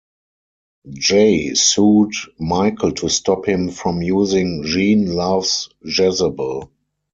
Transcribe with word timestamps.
Jay 0.97 1.53
sued 1.53 2.13
Michael 2.39 2.91
to 2.93 3.07
stop 3.07 3.45
him 3.47 3.69
from 3.69 4.01
using 4.01 4.63
Gene 4.65 5.05
Loves 5.13 5.69
Jezebel. 5.85 6.71